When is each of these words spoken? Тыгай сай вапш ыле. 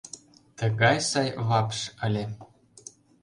Тыгай 0.57 0.97
сай 1.09 1.29
вапш 1.47 1.79
ыле. 2.05 2.25